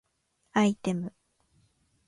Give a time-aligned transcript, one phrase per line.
[0.53, 1.13] アイテム